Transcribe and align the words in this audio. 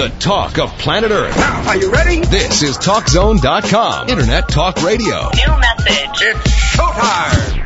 The 0.00 0.08
talk 0.18 0.58
of 0.58 0.70
planet 0.78 1.10
Earth. 1.10 1.36
Now, 1.36 1.68
are 1.68 1.76
you 1.76 1.92
ready? 1.92 2.20
This 2.20 2.62
is 2.62 2.78
TalkZone.com. 2.78 4.08
Internet 4.08 4.48
talk 4.48 4.82
radio. 4.82 5.28
New 5.28 5.60
message. 5.60 6.22
It's 6.22 6.74
showtime. 6.74 7.58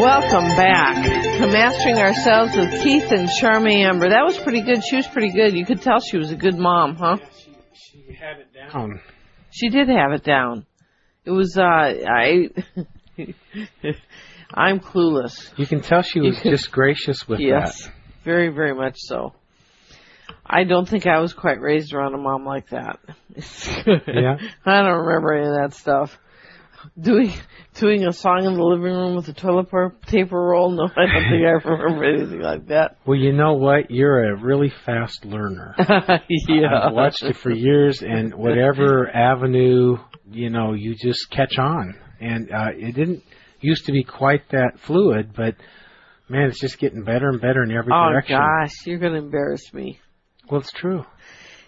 Welcome 0.00 0.48
back 0.56 1.04
to 1.38 1.46
Mastering 1.46 1.98
Ourselves 1.98 2.56
with 2.56 2.82
Keith 2.82 3.12
and 3.12 3.28
Charmaine 3.28 3.86
Amber. 3.88 4.08
That 4.08 4.24
was 4.24 4.36
pretty 4.36 4.62
good. 4.62 4.82
She 4.82 4.96
was 4.96 5.06
pretty 5.06 5.30
good. 5.30 5.54
You 5.54 5.64
could 5.64 5.80
tell 5.80 6.00
she 6.00 6.16
was 6.16 6.32
a 6.32 6.36
good 6.36 6.58
mom, 6.58 6.96
huh? 6.96 7.18
She 7.74 8.12
had 8.12 8.40
it 8.40 8.52
down. 8.52 9.00
She 9.52 9.68
did 9.68 9.86
have 9.90 10.10
it 10.10 10.24
down. 10.24 10.66
It 11.24 11.30
was, 11.30 11.56
uh, 11.56 11.62
I, 11.62 12.48
I'm 14.52 14.80
clueless. 14.80 15.56
You 15.56 15.66
can 15.66 15.82
tell 15.82 16.02
she 16.02 16.18
was 16.18 16.36
just 16.42 16.72
gracious 16.72 17.28
with 17.28 17.38
Yes. 17.38 17.84
that. 17.84 17.90
Yes, 17.90 17.90
very, 18.24 18.48
very 18.48 18.74
much 18.74 18.96
so. 18.98 19.34
I 20.44 20.64
don't 20.64 20.88
think 20.88 21.06
I 21.06 21.20
was 21.20 21.32
quite 21.32 21.60
raised 21.60 21.92
around 21.94 22.14
a 22.14 22.18
mom 22.18 22.44
like 22.44 22.68
that. 22.70 22.98
Yeah. 23.86 24.36
I 24.66 24.82
don't 24.82 25.06
remember 25.06 25.32
any 25.34 25.46
of 25.46 25.54
that 25.54 25.74
stuff. 25.74 26.18
Doing 27.00 27.32
doing 27.74 28.04
a 28.04 28.12
song 28.12 28.44
in 28.44 28.54
the 28.54 28.62
living 28.62 28.92
room 28.92 29.14
with 29.16 29.28
a 29.28 29.32
toilet 29.32 29.68
paper 30.06 30.36
roll? 30.36 30.70
No, 30.70 30.84
I 30.84 31.06
don't 31.06 31.30
think 31.30 31.44
I 31.46 31.68
remember 31.70 32.04
anything 32.04 32.40
like 32.40 32.66
that. 32.66 32.98
Well, 33.06 33.18
you 33.18 33.32
know 33.32 33.54
what? 33.54 33.90
You're 33.90 34.32
a 34.32 34.36
really 34.36 34.70
fast 34.84 35.24
learner. 35.24 35.74
yeah. 35.78 36.86
I've 36.88 36.92
watched 36.92 37.22
it 37.22 37.36
for 37.36 37.50
years, 37.50 38.02
and 38.02 38.34
whatever 38.34 39.08
avenue, 39.08 39.96
you 40.30 40.50
know, 40.50 40.72
you 40.74 40.94
just 40.94 41.30
catch 41.30 41.56
on. 41.56 41.94
And 42.20 42.50
uh, 42.52 42.70
it 42.74 42.94
didn't 42.94 43.22
used 43.60 43.86
to 43.86 43.92
be 43.92 44.02
quite 44.04 44.48
that 44.50 44.80
fluid, 44.80 45.32
but 45.34 45.54
man, 46.28 46.48
it's 46.48 46.60
just 46.60 46.78
getting 46.78 47.04
better 47.04 47.28
and 47.28 47.40
better 47.40 47.62
in 47.62 47.70
every 47.70 47.92
Oh 47.94 48.10
direction. 48.10 48.36
Oh 48.36 48.40
gosh, 48.40 48.72
you're 48.86 48.98
gonna 48.98 49.18
embarrass 49.18 49.72
me. 49.72 50.00
Well, 50.50 50.60
it's 50.60 50.72
true. 50.72 51.04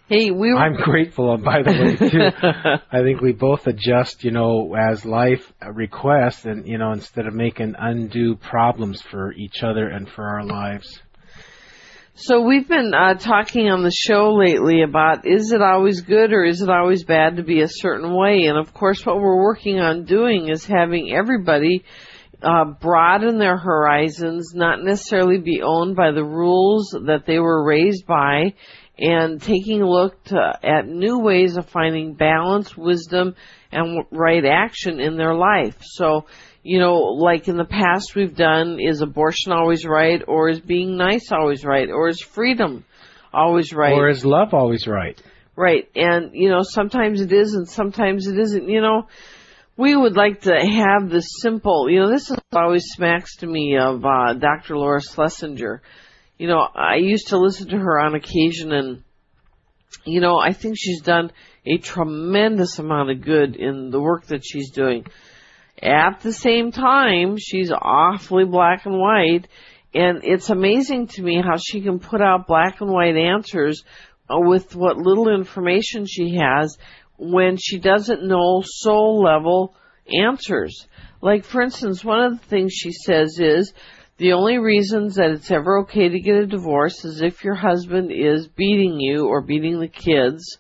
Hey, 0.07 0.31
we 0.31 0.53
were. 0.53 0.59
I'm 0.59 0.75
grateful, 0.75 1.39
by 1.39 1.63
the 1.63 1.71
way, 1.71 1.97
too. 2.11 2.81
I 2.93 3.03
think 3.03 3.23
we 3.23 3.33
both 3.33 3.67
adjust, 3.67 4.23
you 4.23 4.33
know, 4.33 4.75
as 4.75 5.07
life 5.07 5.51
requests, 5.67 6.45
and 6.45 6.67
you 6.67 6.77
know, 6.77 6.93
instead 6.93 7.27
of 7.27 7.33
making 7.33 7.75
undue 7.79 8.37
problems 8.37 9.01
for 9.01 9.33
each 9.33 9.63
other 9.63 9.89
and 9.89 10.07
for 10.09 10.25
our 10.25 10.45
lives. 10.45 11.01
So 12.17 12.43
we've 12.43 12.69
been 12.69 12.95
uh, 12.95 13.15
talking 13.15 13.69
on 13.71 13.83
the 13.83 13.91
show 13.91 14.35
lately 14.35 14.83
about 14.83 15.27
is 15.27 15.51
it 15.51 15.61
always 15.61 16.03
good 16.03 16.33
or 16.33 16.45
is 16.45 16.63
it 16.63 16.71
always 16.71 17.03
bad 17.03 17.39
to 17.39 17.43
be 17.43 17.61
a 17.63 17.69
certain 17.69 18.15
way? 18.15 18.45
And 18.45 18.57
of 18.57 18.73
course, 18.73 19.05
what 19.05 19.17
we're 19.17 19.43
working 19.43 19.81
on 19.81 20.05
doing 20.05 20.49
is 20.49 20.65
having 20.65 21.13
everybody 21.13 21.85
uh, 22.45 22.65
broaden 22.65 23.39
their 23.39 23.57
horizons, 23.57 24.53
not 24.55 24.83
necessarily 24.83 25.39
be 25.39 25.63
owned 25.63 25.97
by 25.97 26.13
the 26.13 26.25
rules 26.25 26.91
that 27.07 27.25
they 27.27 27.39
were 27.39 27.65
raised 27.65 28.07
by, 28.07 28.55
and 28.99 29.43
taking 29.43 29.83
a 29.83 29.89
look 29.89 30.23
to, 30.25 30.59
at 30.63 30.87
new 30.87 31.19
ways 31.19 31.57
of 31.57 31.69
finding 31.69 32.15
balance, 32.15 32.77
wisdom, 32.77 33.35
and 33.73 34.05
right 34.11 34.45
action 34.45 35.01
in 35.01 35.17
their 35.17 35.35
life. 35.35 35.79
So, 35.83 36.27
you 36.63 36.79
know, 36.79 36.95
like 36.95 37.49
in 37.49 37.57
the 37.57 37.65
past 37.65 38.15
we've 38.15 38.37
done, 38.37 38.79
is 38.81 39.01
abortion 39.01 39.53
always 39.53 39.85
right, 39.85 40.23
or 40.27 40.49
is 40.49 40.61
being 40.61 40.97
nice 40.97 41.33
always 41.33 41.65
right, 41.65 41.91
or 41.91 42.09
is 42.09 42.21
freedom 42.21 42.85
always 43.33 43.73
right? 43.73 43.93
Or 43.93 44.09
is 44.09 44.25
love 44.25 44.55
always 44.55 44.87
right? 44.87 45.21
Right. 45.57 45.89
And, 45.95 46.31
you 46.35 46.49
know, 46.49 46.63
sometimes 46.63 47.21
it 47.21 47.33
is 47.33 47.55
and 47.55 47.69
sometimes 47.69 48.27
it 48.27 48.39
isn't. 48.39 48.69
You 48.69 48.81
know, 48.81 49.09
we 49.77 49.97
would 49.97 50.17
like 50.17 50.43
to 50.43 50.55
have 50.55 51.11
this 51.11 51.27
simple, 51.41 51.91
you 51.91 52.01
know, 52.01 52.11
this 52.11 52.31
is 52.31 52.39
always 52.53 52.85
smacks 52.87 53.37
to 53.37 53.47
me 53.47 53.77
of 53.77 54.05
uh, 54.05 54.35
Dr. 54.35 54.77
Laura 54.77 55.01
Schlesinger. 55.01 55.83
You 56.39 56.49
know, 56.49 56.61
I 56.75 56.97
used 56.97 57.29
to 57.29 57.39
listen 57.39 57.69
to 57.69 57.79
her 57.79 57.99
on 57.99 58.15
occasion 58.15 58.73
and, 58.73 59.03
you 60.05 60.21
know, 60.21 60.39
I 60.39 60.53
think 60.53 60.77
she's 60.79 61.01
done 61.01 61.33
a 61.67 61.79
tremendous 61.79 62.79
amount 62.79 63.11
of 63.11 63.23
good 63.23 63.57
in 63.57 63.91
the 63.91 64.01
work 64.01 64.27
that 64.27 64.45
she's 64.45 64.71
doing. 64.71 65.07
At 65.83 66.21
the 66.21 66.33
same 66.33 66.71
time, 66.71 67.37
she's 67.37 67.73
awfully 67.73 68.45
black 68.45 68.87
and 68.87 68.99
white, 68.99 69.49
and 69.93 70.21
it's 70.23 70.51
amazing 70.51 71.09
to 71.09 71.23
me 71.23 71.43
how 71.43 71.57
she 71.57 71.81
can 71.81 71.99
put 71.99 72.21
out 72.21 72.47
black 72.47 72.81
and 72.81 72.91
white 72.91 73.17
answers 73.17 73.83
uh, 74.31 74.39
with 74.39 74.77
what 74.77 74.97
little 74.97 75.29
information 75.29 76.07
she 76.07 76.37
has 76.37 76.79
when 77.19 77.57
she 77.57 77.79
doesn't 77.79 78.25
know 78.27 78.63
soul 78.65 79.23
level 79.23 79.75
answers. 80.13 80.87
Like, 81.21 81.45
for 81.45 81.63
instance, 81.63 82.05
one 82.05 82.21
of 82.21 82.41
the 82.41 82.47
things 82.47 82.73
she 82.73 82.93
says 82.93 83.39
is 83.39 83.73
the 84.19 84.33
only 84.35 84.59
reasons 84.59 85.17
that 85.17 85.31
it's 85.31 85.51
ever 85.51 85.81
okay 85.81 86.09
to 86.09 86.21
get 86.21 86.37
a 86.37 86.47
divorce 86.47 87.05
is 87.05 87.21
if 87.23 87.43
your 87.43 87.55
husband 87.55 88.13
is 88.13 88.47
beating 88.47 89.01
you 89.01 89.27
or 89.27 89.41
beating 89.41 89.81
the 89.81 89.89
kids. 89.89 90.59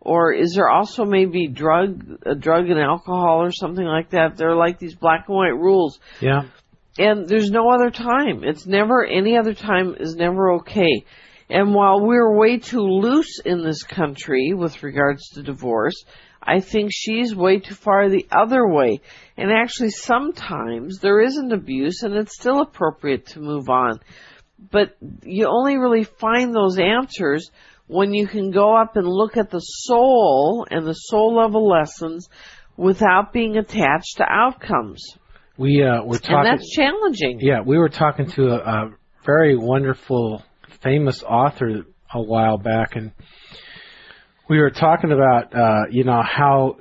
Or 0.00 0.32
is 0.32 0.54
there 0.54 0.70
also 0.70 1.04
maybe 1.04 1.48
drug, 1.48 2.18
a 2.24 2.34
drug 2.34 2.70
and 2.70 2.78
alcohol 2.78 3.42
or 3.42 3.50
something 3.50 3.84
like 3.84 4.10
that? 4.10 4.36
They're 4.36 4.54
like 4.56 4.78
these 4.78 4.94
black 4.94 5.24
and 5.28 5.36
white 5.36 5.56
rules 5.56 5.98
Yeah. 6.20 6.42
and 6.98 7.28
there's 7.28 7.50
no 7.50 7.68
other 7.70 7.90
time. 7.90 8.44
It's 8.44 8.66
never 8.66 9.04
any 9.04 9.36
other 9.36 9.54
time 9.54 9.96
is 9.98 10.14
never 10.14 10.52
okay. 10.54 11.04
And 11.50 11.74
while 11.74 12.00
we're 12.00 12.36
way 12.36 12.58
too 12.58 12.80
loose 12.82 13.40
in 13.44 13.62
this 13.62 13.82
country 13.82 14.52
with 14.54 14.82
regards 14.82 15.28
to 15.30 15.42
divorce, 15.42 16.04
I 16.42 16.60
think 16.60 16.90
she's 16.92 17.34
way 17.34 17.58
too 17.58 17.74
far 17.74 18.08
the 18.08 18.26
other 18.30 18.66
way. 18.68 19.00
And 19.36 19.50
actually 19.50 19.90
sometimes 19.90 20.98
there 21.00 21.20
isn't 21.20 21.52
abuse 21.52 22.02
and 22.02 22.14
it's 22.14 22.34
still 22.38 22.60
appropriate 22.60 23.26
to 23.28 23.40
move 23.40 23.68
on. 23.68 24.00
But 24.70 24.96
you 25.24 25.46
only 25.46 25.76
really 25.78 26.04
find 26.04 26.54
those 26.54 26.78
answers 26.78 27.50
when 27.86 28.12
you 28.12 28.26
can 28.26 28.50
go 28.50 28.76
up 28.76 28.96
and 28.96 29.06
look 29.06 29.36
at 29.36 29.50
the 29.50 29.60
soul 29.60 30.66
and 30.70 30.86
the 30.86 30.92
soul 30.92 31.34
level 31.36 31.66
lessons 31.68 32.28
without 32.76 33.32
being 33.32 33.56
attached 33.56 34.18
to 34.18 34.24
outcomes. 34.28 35.02
We 35.56 35.82
uh, 35.82 36.02
we're 36.04 36.16
And 36.16 36.22
talking. 36.22 36.44
that's 36.44 36.70
challenging. 36.74 37.38
Yeah, 37.40 37.60
we 37.64 37.78
were 37.78 37.88
talking 37.88 38.26
to 38.32 38.48
a, 38.48 38.56
a 38.58 38.90
very 39.24 39.56
wonderful, 39.56 40.42
famous 40.82 41.22
author 41.22 41.84
a 42.12 42.22
while 42.22 42.58
back, 42.58 42.96
and 42.96 43.12
we 44.48 44.58
were 44.58 44.70
talking 44.70 45.12
about, 45.12 45.54
uh, 45.54 45.82
you 45.90 46.04
know, 46.04 46.22
how 46.22 46.78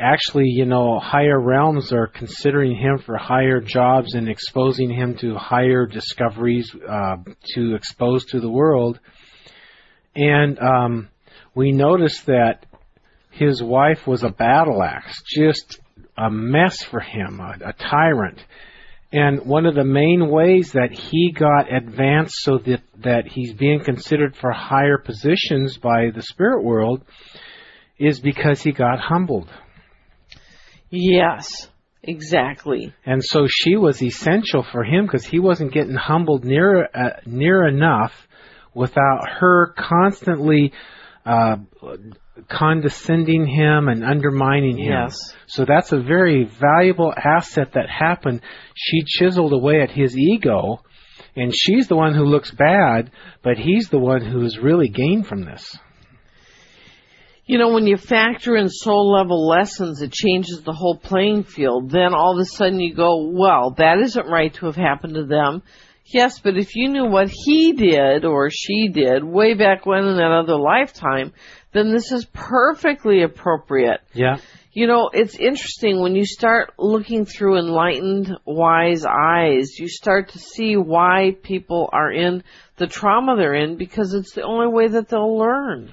actually, 0.00 0.46
you 0.46 0.64
know, 0.64 0.98
higher 0.98 1.40
realms 1.40 1.92
are 1.92 2.06
considering 2.06 2.76
him 2.76 2.98
for 2.98 3.16
higher 3.16 3.60
jobs 3.60 4.14
and 4.14 4.28
exposing 4.28 4.90
him 4.90 5.16
to 5.18 5.34
higher 5.34 5.86
discoveries 5.86 6.74
uh, 6.88 7.16
to 7.54 7.74
expose 7.74 8.24
to 8.26 8.40
the 8.40 8.50
world. 8.50 8.98
And 10.14 10.58
um, 10.58 11.08
we 11.54 11.72
noticed 11.72 12.26
that 12.26 12.66
his 13.30 13.62
wife 13.62 14.06
was 14.06 14.22
a 14.22 14.30
battle 14.30 14.82
axe, 14.82 15.22
just 15.22 15.80
a 16.16 16.30
mess 16.30 16.82
for 16.82 17.00
him, 17.00 17.40
a, 17.40 17.68
a 17.68 17.72
tyrant. 17.74 18.42
And 19.16 19.46
one 19.46 19.64
of 19.64 19.74
the 19.74 19.82
main 19.82 20.28
ways 20.28 20.72
that 20.72 20.92
he 20.92 21.32
got 21.32 21.72
advanced 21.72 22.34
so 22.40 22.58
that, 22.58 22.82
that 22.98 23.26
he's 23.26 23.54
being 23.54 23.82
considered 23.82 24.36
for 24.36 24.52
higher 24.52 24.98
positions 24.98 25.78
by 25.78 26.10
the 26.14 26.20
spirit 26.20 26.62
world 26.62 27.02
is 27.98 28.20
because 28.20 28.60
he 28.60 28.72
got 28.72 29.00
humbled. 29.00 29.48
Yes, 30.90 31.70
exactly. 32.02 32.92
And 33.06 33.24
so 33.24 33.46
she 33.48 33.76
was 33.76 34.02
essential 34.02 34.62
for 34.62 34.84
him 34.84 35.06
because 35.06 35.24
he 35.24 35.38
wasn't 35.38 35.72
getting 35.72 35.94
humbled 35.94 36.44
near 36.44 36.84
uh, 36.84 37.20
near 37.24 37.66
enough 37.66 38.28
without 38.74 39.30
her 39.40 39.72
constantly 39.78 40.74
uh, 41.26 41.56
condescending 42.48 43.46
him 43.46 43.88
and 43.88 44.04
undermining 44.04 44.78
him. 44.78 44.92
Yes. 44.92 45.18
So 45.46 45.64
that's 45.64 45.92
a 45.92 46.00
very 46.00 46.44
valuable 46.44 47.12
asset 47.16 47.72
that 47.72 47.88
happened. 47.90 48.42
She 48.74 49.02
chiseled 49.04 49.52
away 49.52 49.80
at 49.80 49.90
his 49.90 50.16
ego, 50.16 50.82
and 51.34 51.52
she's 51.54 51.88
the 51.88 51.96
one 51.96 52.14
who 52.14 52.24
looks 52.24 52.52
bad, 52.52 53.10
but 53.42 53.58
he's 53.58 53.88
the 53.88 53.98
one 53.98 54.24
who's 54.24 54.58
really 54.58 54.88
gained 54.88 55.26
from 55.26 55.44
this. 55.44 55.76
You 57.46 57.58
know, 57.58 57.72
when 57.72 57.86
you 57.86 57.96
factor 57.96 58.56
in 58.56 58.68
soul 58.68 59.12
level 59.12 59.46
lessons, 59.46 60.02
it 60.02 60.12
changes 60.12 60.62
the 60.62 60.72
whole 60.72 60.98
playing 60.98 61.44
field. 61.44 61.90
Then 61.90 62.12
all 62.12 62.32
of 62.32 62.40
a 62.40 62.44
sudden 62.44 62.80
you 62.80 62.94
go, 62.94 63.30
well, 63.30 63.74
that 63.78 63.98
isn't 63.98 64.26
right 64.26 64.52
to 64.54 64.66
have 64.66 64.76
happened 64.76 65.14
to 65.14 65.24
them. 65.24 65.62
Yes, 66.08 66.38
but 66.38 66.56
if 66.56 66.76
you 66.76 66.88
knew 66.88 67.06
what 67.06 67.28
he 67.30 67.72
did 67.72 68.24
or 68.24 68.48
she 68.50 68.88
did 68.88 69.24
way 69.24 69.54
back 69.54 69.86
when 69.86 70.04
in 70.04 70.16
that 70.16 70.30
other 70.30 70.56
lifetime, 70.56 71.32
then 71.72 71.90
this 71.90 72.12
is 72.12 72.26
perfectly 72.32 73.22
appropriate. 73.22 74.00
Yeah. 74.12 74.36
You 74.72 74.86
know, 74.86 75.10
it's 75.12 75.36
interesting 75.36 76.00
when 76.00 76.14
you 76.14 76.24
start 76.24 76.74
looking 76.78 77.24
through 77.24 77.58
enlightened, 77.58 78.36
wise 78.44 79.04
eyes, 79.04 79.78
you 79.78 79.88
start 79.88 80.30
to 80.30 80.38
see 80.38 80.76
why 80.76 81.34
people 81.42 81.88
are 81.92 82.12
in 82.12 82.44
the 82.76 82.86
trauma 82.86 83.36
they're 83.36 83.54
in 83.54 83.76
because 83.76 84.14
it's 84.14 84.34
the 84.34 84.42
only 84.42 84.68
way 84.68 84.86
that 84.86 85.08
they'll 85.08 85.38
learn. 85.38 85.92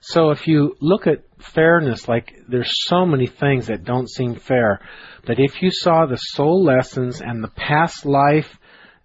So 0.00 0.30
if 0.30 0.46
you 0.46 0.76
look 0.80 1.06
at 1.06 1.22
fairness, 1.38 2.06
like 2.06 2.34
there's 2.46 2.72
so 2.86 3.06
many 3.06 3.26
things 3.26 3.68
that 3.68 3.84
don't 3.84 4.10
seem 4.10 4.34
fair, 4.34 4.80
but 5.24 5.38
if 5.38 5.62
you 5.62 5.70
saw 5.70 6.04
the 6.04 6.16
soul 6.16 6.62
lessons 6.62 7.22
and 7.22 7.42
the 7.42 7.48
past 7.48 8.04
life 8.04 8.58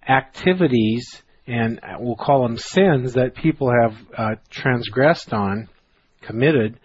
activities 0.09 1.21
and 1.47 1.79
we'll 1.99 2.15
call 2.15 2.43
them 2.43 2.57
sins 2.57 3.13
that 3.13 3.35
people 3.35 3.71
have 3.71 3.97
uh, 4.15 4.35
transgressed 4.49 5.33
on, 5.33 5.67
committed, 6.21 6.79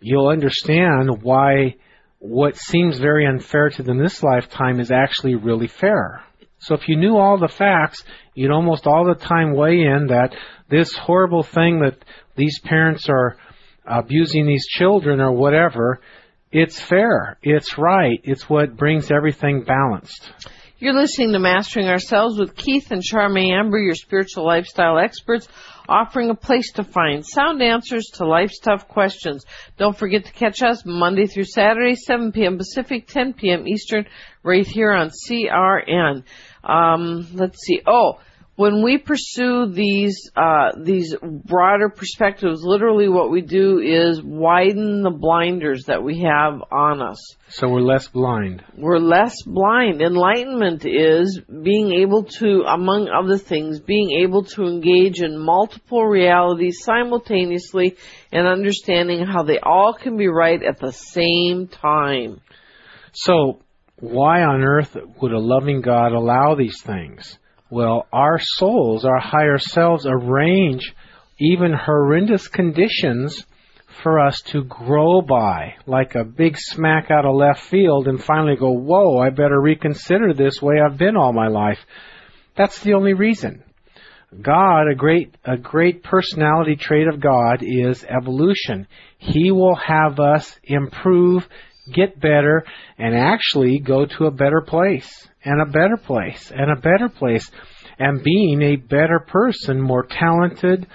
you'll 0.00 0.28
understand 0.28 1.22
why 1.22 1.76
what 2.18 2.56
seems 2.56 2.98
very 2.98 3.26
unfair 3.26 3.70
to 3.70 3.82
them 3.82 3.98
this 3.98 4.22
lifetime 4.22 4.80
is 4.80 4.90
actually 4.90 5.34
really 5.34 5.66
fair. 5.66 6.22
So 6.58 6.74
if 6.74 6.88
you 6.88 6.96
knew 6.96 7.16
all 7.16 7.38
the 7.38 7.48
facts, 7.48 8.02
you'd 8.34 8.50
almost 8.50 8.86
all 8.86 9.04
the 9.04 9.14
time 9.14 9.54
weigh 9.54 9.82
in 9.82 10.08
that 10.08 10.34
this 10.68 10.94
horrible 10.94 11.42
thing 11.42 11.80
that 11.80 12.04
these 12.34 12.58
parents 12.60 13.08
are 13.08 13.36
abusing 13.86 14.46
these 14.46 14.66
children 14.66 15.20
or 15.20 15.32
whatever, 15.32 16.00
it's 16.50 16.80
fair, 16.80 17.38
it's 17.42 17.78
right, 17.78 18.20
it's 18.24 18.48
what 18.48 18.76
brings 18.76 19.10
everything 19.10 19.64
balanced. 19.64 20.32
You're 20.78 20.92
listening 20.92 21.32
to 21.32 21.38
Mastering 21.38 21.88
Ourselves 21.88 22.38
with 22.38 22.54
Keith 22.54 22.90
and 22.90 23.02
Charmaine 23.02 23.58
Amber, 23.58 23.78
your 23.78 23.94
spiritual 23.94 24.44
lifestyle 24.44 24.98
experts, 24.98 25.48
offering 25.88 26.28
a 26.28 26.34
place 26.34 26.70
to 26.72 26.84
find 26.84 27.24
sound 27.24 27.62
answers 27.62 28.10
to 28.16 28.26
life's 28.26 28.58
tough 28.58 28.86
questions. 28.86 29.46
Don't 29.78 29.96
forget 29.96 30.26
to 30.26 30.32
catch 30.34 30.62
us 30.62 30.84
Monday 30.84 31.24
through 31.24 31.44
Saturday, 31.44 31.94
7 31.94 32.30
p.m. 32.30 32.58
Pacific, 32.58 33.08
10 33.08 33.32
p.m. 33.32 33.66
Eastern, 33.66 34.04
right 34.42 34.66
here 34.66 34.92
on 34.92 35.08
CRN. 35.08 36.24
Um, 36.62 37.26
let's 37.32 37.64
see. 37.64 37.80
Oh, 37.86 38.20
when 38.56 38.82
we 38.82 38.96
pursue 38.96 39.66
these 39.66 40.30
uh, 40.34 40.72
these 40.78 41.14
broader 41.22 41.90
perspectives, 41.90 42.62
literally 42.62 43.08
what 43.08 43.30
we 43.30 43.42
do 43.42 43.80
is 43.80 44.22
widen 44.22 45.02
the 45.02 45.10
blinders 45.10 45.84
that 45.84 46.02
we 46.02 46.22
have 46.22 46.62
on 46.72 47.02
us. 47.02 47.36
So 47.50 47.68
we're 47.68 47.82
less 47.82 48.08
blind. 48.08 48.64
We're 48.76 48.98
less 48.98 49.42
blind. 49.42 50.00
Enlightenment 50.00 50.86
is 50.86 51.38
being 51.38 51.92
able 51.92 52.24
to, 52.24 52.62
among 52.66 53.08
other 53.08 53.36
things, 53.36 53.78
being 53.78 54.22
able 54.22 54.44
to 54.44 54.64
engage 54.64 55.20
in 55.20 55.38
multiple 55.38 56.04
realities 56.06 56.78
simultaneously 56.82 57.96
and 58.32 58.46
understanding 58.46 59.26
how 59.26 59.42
they 59.42 59.58
all 59.58 59.92
can 59.92 60.16
be 60.16 60.28
right 60.28 60.62
at 60.62 60.80
the 60.80 60.92
same 60.92 61.68
time. 61.68 62.40
So 63.12 63.60
why 64.00 64.42
on 64.42 64.62
earth 64.62 64.96
would 65.20 65.32
a 65.32 65.38
loving 65.38 65.82
God 65.82 66.12
allow 66.12 66.54
these 66.54 66.80
things? 66.82 67.38
Well, 67.68 68.06
our 68.12 68.38
souls, 68.38 69.04
our 69.04 69.18
higher 69.18 69.58
selves 69.58 70.06
arrange 70.06 70.94
even 71.38 71.72
horrendous 71.72 72.46
conditions 72.46 73.44
for 74.02 74.20
us 74.20 74.40
to 74.42 74.62
grow 74.62 75.20
by, 75.20 75.74
like 75.86 76.14
a 76.14 76.24
big 76.24 76.56
smack 76.56 77.10
out 77.10 77.24
of 77.24 77.34
left 77.34 77.62
field 77.62 78.06
and 78.06 78.22
finally 78.22 78.56
go, 78.56 78.70
whoa, 78.70 79.18
I 79.18 79.30
better 79.30 79.60
reconsider 79.60 80.32
this 80.32 80.62
way 80.62 80.76
I've 80.80 80.98
been 80.98 81.16
all 81.16 81.32
my 81.32 81.48
life. 81.48 81.78
That's 82.56 82.80
the 82.80 82.94
only 82.94 83.14
reason. 83.14 83.64
God, 84.40 84.88
a 84.88 84.94
great, 84.94 85.34
a 85.44 85.56
great 85.56 86.04
personality 86.04 86.76
trait 86.76 87.08
of 87.08 87.20
God 87.20 87.62
is 87.62 88.04
evolution. 88.04 88.86
He 89.18 89.50
will 89.50 89.76
have 89.76 90.20
us 90.20 90.58
improve, 90.62 91.48
get 91.92 92.20
better, 92.20 92.64
and 92.98 93.16
actually 93.16 93.78
go 93.78 94.06
to 94.06 94.26
a 94.26 94.30
better 94.30 94.60
place 94.60 95.28
and 95.46 95.62
a 95.62 95.64
better 95.64 95.96
place 95.96 96.50
and 96.50 96.70
a 96.70 96.76
better 96.76 97.08
place 97.08 97.50
and 97.98 98.22
being 98.22 98.60
a 98.60 98.76
better 98.76 99.20
person, 99.20 99.80
more 99.80 100.04
talented 100.04 100.86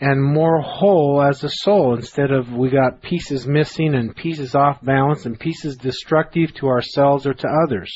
and 0.00 0.22
more 0.22 0.60
whole 0.60 1.22
as 1.22 1.44
a 1.44 1.50
soul 1.50 1.94
instead 1.94 2.30
of 2.30 2.50
we 2.52 2.70
got 2.70 3.02
pieces 3.02 3.46
missing 3.46 3.94
and 3.94 4.16
pieces 4.16 4.54
off 4.54 4.82
balance 4.82 5.26
and 5.26 5.38
pieces 5.38 5.76
destructive 5.76 6.54
to 6.54 6.68
ourselves 6.68 7.26
or 7.26 7.34
to 7.34 7.48
others. 7.66 7.92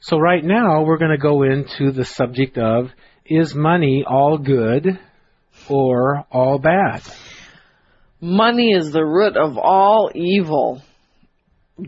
So 0.00 0.18
right 0.18 0.42
now 0.42 0.82
we're 0.82 0.98
going 0.98 1.10
to 1.10 1.18
go 1.18 1.42
into 1.42 1.92
the 1.92 2.04
subject 2.04 2.58
of 2.58 2.90
is 3.24 3.54
money 3.54 4.04
all 4.06 4.38
good 4.38 4.98
or 5.68 6.24
all 6.32 6.58
bad? 6.58 7.02
Money 8.20 8.72
is 8.72 8.90
the 8.90 9.04
root 9.04 9.36
of 9.36 9.56
all 9.56 10.10
evil. 10.14 10.82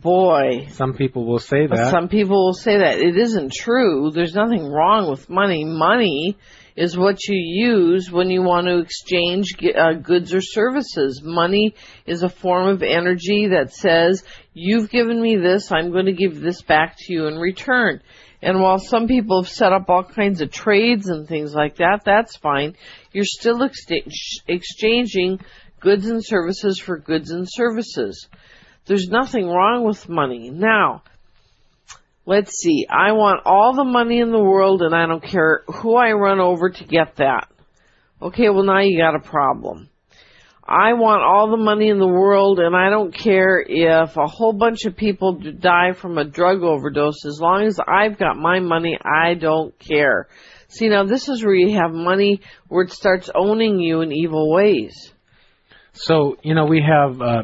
Boy. 0.00 0.68
Some 0.70 0.94
people 0.94 1.26
will 1.26 1.38
say 1.38 1.66
that. 1.66 1.90
Some 1.90 2.08
people 2.08 2.46
will 2.46 2.54
say 2.54 2.78
that. 2.78 2.98
It 2.98 3.16
isn't 3.16 3.52
true. 3.52 4.10
There's 4.10 4.34
nothing 4.34 4.70
wrong 4.70 5.10
with 5.10 5.28
money. 5.28 5.64
Money 5.64 6.36
is 6.76 6.96
what 6.96 7.18
you 7.28 7.36
use 7.36 8.10
when 8.10 8.30
you 8.30 8.42
want 8.42 8.66
to 8.66 8.78
exchange 8.78 9.54
uh, 9.76 9.92
goods 9.94 10.32
or 10.32 10.40
services. 10.40 11.20
Money 11.22 11.74
is 12.06 12.22
a 12.22 12.28
form 12.28 12.68
of 12.68 12.82
energy 12.82 13.48
that 13.48 13.72
says, 13.72 14.24
you've 14.54 14.90
given 14.90 15.20
me 15.20 15.36
this, 15.36 15.70
I'm 15.70 15.92
going 15.92 16.06
to 16.06 16.12
give 16.12 16.40
this 16.40 16.62
back 16.62 16.96
to 16.98 17.12
you 17.12 17.26
in 17.26 17.36
return. 17.38 18.00
And 18.40 18.60
while 18.60 18.78
some 18.78 19.06
people 19.06 19.42
have 19.42 19.52
set 19.52 19.72
up 19.72 19.88
all 19.88 20.02
kinds 20.02 20.40
of 20.40 20.50
trades 20.50 21.08
and 21.08 21.28
things 21.28 21.54
like 21.54 21.76
that, 21.76 22.02
that's 22.04 22.36
fine. 22.36 22.74
You're 23.12 23.24
still 23.24 23.62
ex- 23.62 23.86
exchanging 24.48 25.40
goods 25.78 26.06
and 26.06 26.24
services 26.24 26.80
for 26.80 26.98
goods 26.98 27.30
and 27.30 27.46
services. 27.48 28.28
There's 28.86 29.08
nothing 29.08 29.46
wrong 29.46 29.84
with 29.84 30.08
money. 30.08 30.50
Now, 30.50 31.02
let's 32.26 32.58
see. 32.58 32.86
I 32.90 33.12
want 33.12 33.42
all 33.44 33.74
the 33.74 33.84
money 33.84 34.20
in 34.20 34.32
the 34.32 34.42
world 34.42 34.82
and 34.82 34.94
I 34.94 35.06
don't 35.06 35.22
care 35.22 35.62
who 35.68 35.94
I 35.94 36.12
run 36.12 36.40
over 36.40 36.70
to 36.70 36.84
get 36.84 37.16
that. 37.16 37.48
Okay, 38.20 38.48
well 38.50 38.64
now 38.64 38.80
you 38.80 38.98
got 38.98 39.14
a 39.14 39.20
problem. 39.20 39.88
I 40.64 40.92
want 40.94 41.22
all 41.22 41.50
the 41.50 41.56
money 41.56 41.88
in 41.88 41.98
the 41.98 42.06
world 42.06 42.60
and 42.60 42.74
I 42.74 42.88
don't 42.88 43.12
care 43.12 43.60
if 43.60 44.16
a 44.16 44.26
whole 44.26 44.52
bunch 44.52 44.84
of 44.84 44.96
people 44.96 45.34
die 45.34 45.92
from 45.92 46.18
a 46.18 46.24
drug 46.24 46.62
overdose. 46.62 47.24
As 47.26 47.40
long 47.40 47.64
as 47.64 47.80
I've 47.80 48.16
got 48.16 48.36
my 48.36 48.60
money, 48.60 48.96
I 49.04 49.34
don't 49.34 49.76
care. 49.78 50.28
See, 50.68 50.88
now 50.88 51.04
this 51.04 51.28
is 51.28 51.44
where 51.44 51.54
you 51.54 51.76
have 51.76 51.92
money 51.92 52.40
where 52.68 52.84
it 52.84 52.92
starts 52.92 53.28
owning 53.34 53.80
you 53.80 54.00
in 54.00 54.12
evil 54.12 54.52
ways. 54.52 55.12
So, 55.92 56.36
you 56.42 56.54
know, 56.54 56.64
we 56.64 56.80
have, 56.80 57.20
uh, 57.20 57.42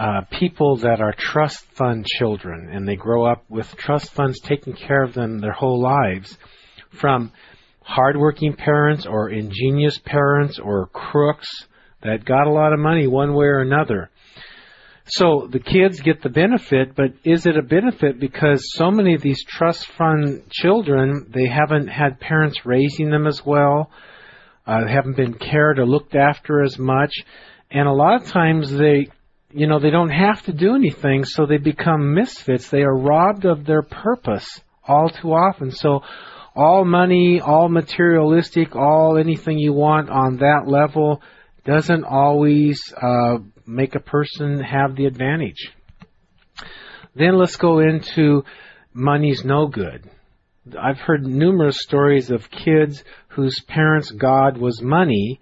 uh, 0.00 0.22
people 0.30 0.76
that 0.76 1.02
are 1.02 1.12
trust 1.12 1.62
fund 1.72 2.06
children 2.06 2.70
and 2.72 2.88
they 2.88 2.96
grow 2.96 3.26
up 3.26 3.44
with 3.50 3.76
trust 3.76 4.10
funds 4.12 4.40
taking 4.40 4.72
care 4.72 5.02
of 5.02 5.12
them 5.12 5.40
their 5.40 5.52
whole 5.52 5.78
lives 5.78 6.38
from 6.88 7.30
hardworking 7.82 8.54
parents 8.54 9.04
or 9.04 9.28
ingenious 9.28 9.98
parents 9.98 10.58
or 10.58 10.86
crooks 10.86 11.66
that 12.02 12.24
got 12.24 12.46
a 12.46 12.50
lot 12.50 12.72
of 12.72 12.78
money 12.78 13.06
one 13.06 13.34
way 13.34 13.44
or 13.44 13.60
another. 13.60 14.08
So 15.04 15.46
the 15.50 15.58
kids 15.58 16.00
get 16.00 16.22
the 16.22 16.30
benefit, 16.30 16.96
but 16.96 17.12
is 17.22 17.44
it 17.44 17.58
a 17.58 17.62
benefit 17.62 18.18
because 18.18 18.72
so 18.72 18.90
many 18.90 19.14
of 19.14 19.20
these 19.20 19.44
trust 19.44 19.86
fund 19.86 20.50
children, 20.50 21.26
they 21.28 21.46
haven't 21.46 21.88
had 21.88 22.20
parents 22.20 22.64
raising 22.64 23.10
them 23.10 23.26
as 23.26 23.44
well, 23.44 23.90
uh, 24.66 24.86
haven't 24.86 25.18
been 25.18 25.34
cared 25.34 25.78
or 25.78 25.84
looked 25.84 26.14
after 26.14 26.62
as 26.62 26.78
much, 26.78 27.12
and 27.70 27.86
a 27.86 27.92
lot 27.92 28.22
of 28.22 28.28
times 28.28 28.72
they 28.72 29.08
you 29.52 29.66
know, 29.66 29.80
they 29.80 29.90
don't 29.90 30.10
have 30.10 30.42
to 30.42 30.52
do 30.52 30.74
anything, 30.74 31.24
so 31.24 31.46
they 31.46 31.58
become 31.58 32.14
misfits. 32.14 32.68
They 32.68 32.82
are 32.82 32.96
robbed 32.96 33.44
of 33.44 33.64
their 33.64 33.82
purpose 33.82 34.60
all 34.86 35.08
too 35.08 35.32
often. 35.32 35.70
So 35.70 36.02
all 36.54 36.84
money, 36.84 37.40
all 37.40 37.68
materialistic, 37.68 38.74
all 38.74 39.16
anything 39.18 39.58
you 39.58 39.72
want 39.72 40.10
on 40.10 40.38
that 40.38 40.64
level 40.66 41.22
doesn't 41.64 42.04
always 42.04 42.80
uh, 43.00 43.38
make 43.66 43.94
a 43.94 44.00
person 44.00 44.60
have 44.60 44.96
the 44.96 45.06
advantage. 45.06 45.72
Then 47.14 47.38
let's 47.38 47.56
go 47.56 47.80
into 47.80 48.44
money's 48.92 49.44
no 49.44 49.66
good. 49.66 50.08
I've 50.80 50.98
heard 50.98 51.26
numerous 51.26 51.80
stories 51.80 52.30
of 52.30 52.50
kids 52.50 53.02
whose 53.28 53.60
parents' 53.66 54.10
God 54.10 54.58
was 54.58 54.80
money, 54.82 55.40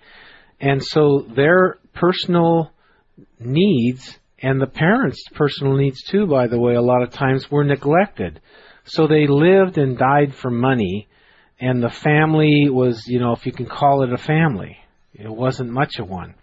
and 0.60 0.82
so 0.82 1.26
their 1.34 1.78
personal 1.94 2.72
needs 3.38 4.18
and 4.40 4.60
the 4.60 4.66
parents' 4.66 5.24
personal 5.34 5.76
needs 5.76 6.02
too, 6.02 6.26
by 6.26 6.46
the 6.46 6.60
way, 6.60 6.74
a 6.74 6.82
lot 6.82 7.02
of 7.02 7.10
times 7.10 7.50
were 7.50 7.64
neglected. 7.64 8.40
So 8.84 9.06
they 9.06 9.26
lived 9.26 9.78
and 9.78 9.98
died 9.98 10.34
for 10.34 10.50
money, 10.50 11.08
and 11.60 11.82
the 11.82 11.90
family 11.90 12.68
was, 12.70 13.06
you 13.06 13.18
know, 13.18 13.32
if 13.32 13.46
you 13.46 13.52
can 13.52 13.66
call 13.66 14.02
it 14.02 14.12
a 14.12 14.18
family, 14.18 14.78
it 15.12 15.28
wasn't 15.28 15.70
much 15.70 15.98
of 15.98 16.08
one. 16.08 16.34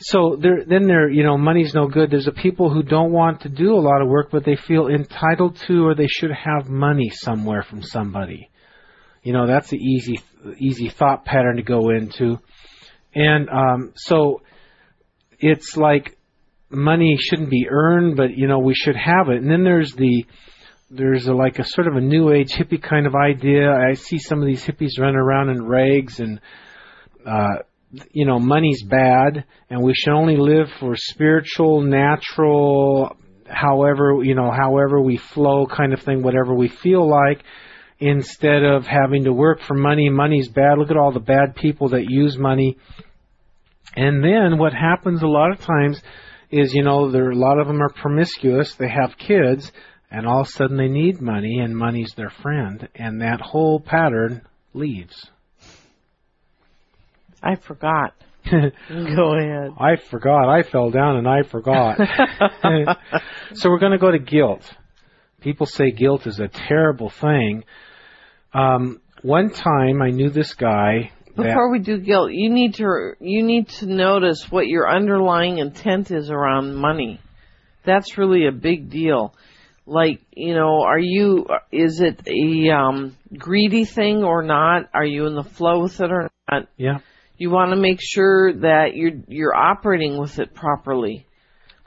So 0.00 0.36
there, 0.40 0.64
then 0.64 0.86
there, 0.86 1.10
you 1.10 1.24
know, 1.24 1.36
money's 1.36 1.74
no 1.74 1.88
good. 1.88 2.10
There's 2.10 2.28
a 2.28 2.32
people 2.32 2.70
who 2.72 2.82
don't 2.82 3.12
want 3.12 3.42
to 3.42 3.48
do 3.48 3.74
a 3.74 3.80
lot 3.82 4.00
of 4.00 4.08
work, 4.08 4.30
but 4.30 4.44
they 4.44 4.56
feel 4.56 4.88
entitled 4.88 5.56
to, 5.66 5.86
or 5.86 5.94
they 5.94 6.06
should 6.06 6.30
have 6.30 6.68
money 6.68 7.10
somewhere 7.10 7.62
from 7.62 7.82
somebody. 7.82 8.48
You 9.22 9.32
know, 9.32 9.46
that's 9.46 9.68
the 9.68 9.76
easy, 9.76 10.20
easy 10.58 10.88
thought 10.88 11.24
pattern 11.24 11.56
to 11.56 11.62
go 11.62 11.90
into. 11.90 12.38
And 13.14 13.48
um, 13.50 13.92
so 13.96 14.42
it's 15.38 15.76
like 15.76 16.16
money 16.70 17.16
shouldn't 17.18 17.50
be 17.50 17.68
earned, 17.70 18.16
but 18.16 18.36
you 18.36 18.46
know 18.46 18.58
we 18.58 18.74
should 18.74 18.96
have 18.96 19.28
it. 19.28 19.40
And 19.40 19.50
then 19.50 19.64
there's 19.64 19.92
the 19.94 20.24
there's 20.90 21.26
a, 21.26 21.34
like 21.34 21.58
a 21.58 21.64
sort 21.64 21.86
of 21.86 21.96
a 21.96 22.00
new 22.00 22.30
age 22.32 22.52
hippie 22.52 22.82
kind 22.82 23.06
of 23.06 23.14
idea. 23.14 23.70
I 23.70 23.94
see 23.94 24.18
some 24.18 24.40
of 24.40 24.46
these 24.46 24.64
hippies 24.64 24.98
run 24.98 25.16
around 25.16 25.50
in 25.50 25.64
rags 25.66 26.18
and 26.20 26.40
uh 27.26 27.56
you 28.12 28.26
know 28.26 28.38
money's 28.38 28.82
bad 28.82 29.44
and 29.70 29.82
we 29.82 29.94
should 29.94 30.12
only 30.12 30.36
live 30.36 30.68
for 30.80 30.94
spiritual, 30.96 31.82
natural, 31.82 33.16
however, 33.46 34.20
you 34.22 34.34
know, 34.34 34.50
however 34.50 35.00
we 35.00 35.16
flow 35.16 35.66
kind 35.66 35.92
of 35.92 36.00
thing, 36.02 36.22
whatever 36.22 36.54
we 36.54 36.68
feel 36.68 37.08
like. 37.08 37.42
instead 38.00 38.62
of 38.62 38.86
having 38.86 39.24
to 39.24 39.32
work 39.32 39.60
for 39.60 39.74
money. 39.74 40.08
Money's 40.08 40.48
bad. 40.48 40.78
Look 40.78 40.90
at 40.90 40.96
all 40.96 41.12
the 41.12 41.20
bad 41.20 41.56
people 41.56 41.88
that 41.90 42.04
use 42.08 42.38
money. 42.38 42.78
And 43.96 44.22
then 44.22 44.58
what 44.58 44.72
happens 44.72 45.22
a 45.22 45.26
lot 45.26 45.50
of 45.50 45.60
times 45.60 46.00
is, 46.50 46.74
you 46.74 46.82
know, 46.82 47.10
there 47.10 47.30
a 47.30 47.34
lot 47.34 47.58
of 47.58 47.66
them 47.66 47.82
are 47.82 47.90
promiscuous. 47.90 48.74
They 48.74 48.88
have 48.88 49.18
kids, 49.18 49.72
and 50.10 50.26
all 50.26 50.40
of 50.40 50.46
a 50.46 50.50
sudden 50.50 50.76
they 50.76 50.88
need 50.88 51.20
money, 51.20 51.58
and 51.58 51.76
money's 51.76 52.14
their 52.16 52.30
friend, 52.30 52.88
and 52.94 53.20
that 53.20 53.40
whole 53.40 53.80
pattern 53.80 54.42
leaves. 54.72 55.30
I 57.42 57.56
forgot. 57.56 58.14
Go 58.50 59.34
ahead. 59.36 59.72
I 59.78 59.96
forgot. 59.96 60.48
I 60.48 60.62
fell 60.62 60.90
down 60.90 61.16
and 61.16 61.28
I 61.28 61.42
forgot. 61.42 61.98
so 63.54 63.70
we're 63.70 63.78
going 63.78 63.92
to 63.92 63.98
go 63.98 64.10
to 64.10 64.18
guilt. 64.18 64.62
People 65.40 65.66
say 65.66 65.90
guilt 65.90 66.26
is 66.26 66.40
a 66.40 66.48
terrible 66.48 67.10
thing. 67.10 67.64
Um, 68.54 69.00
one 69.22 69.50
time 69.50 70.00
I 70.00 70.10
knew 70.10 70.30
this 70.30 70.54
guy. 70.54 71.12
Before 71.44 71.70
we 71.70 71.78
do 71.78 71.98
guilt, 71.98 72.30
you 72.32 72.50
need 72.50 72.74
to 72.74 73.12
you 73.20 73.42
need 73.42 73.68
to 73.80 73.86
notice 73.86 74.50
what 74.50 74.66
your 74.66 74.88
underlying 74.90 75.58
intent 75.58 76.10
is 76.10 76.30
around 76.30 76.74
money. 76.74 77.20
That's 77.84 78.18
really 78.18 78.46
a 78.46 78.52
big 78.52 78.90
deal. 78.90 79.34
Like, 79.86 80.20
you 80.34 80.54
know, 80.54 80.82
are 80.82 80.98
you 80.98 81.46
is 81.72 82.00
it 82.00 82.20
a 82.26 82.70
um 82.70 83.16
greedy 83.36 83.84
thing 83.84 84.22
or 84.24 84.42
not? 84.42 84.90
Are 84.92 85.04
you 85.04 85.26
in 85.26 85.34
the 85.34 85.44
flow 85.44 85.82
with 85.82 86.00
it 86.00 86.10
or 86.10 86.30
not? 86.50 86.68
yeah, 86.76 86.98
You 87.38 87.50
want 87.50 87.70
to 87.70 87.76
make 87.76 87.98
sure 88.02 88.52
that 88.52 88.94
you're 88.94 89.22
you're 89.28 89.54
operating 89.54 90.18
with 90.18 90.38
it 90.38 90.54
properly. 90.54 91.26